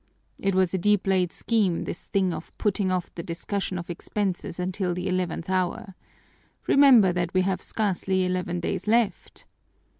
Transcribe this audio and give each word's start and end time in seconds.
"It 0.39 0.55
was 0.55 0.73
a 0.73 0.79
deep 0.79 1.05
laid 1.05 1.31
scheme, 1.31 1.83
this 1.83 2.05
thing 2.05 2.33
of 2.33 2.57
putting 2.57 2.91
off 2.91 3.13
the 3.13 3.21
discussion 3.21 3.77
of 3.77 3.87
expenses 3.87 4.57
until 4.57 4.95
the 4.95 5.07
eleventh 5.07 5.47
hour. 5.47 5.93
Remember 6.65 7.13
that 7.13 7.31
we 7.35 7.41
have 7.43 7.61
scarcely 7.61 8.25
eleven 8.25 8.59
days 8.61 8.87
left." 8.87 9.45